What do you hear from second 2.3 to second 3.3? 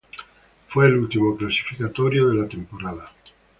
la temporada.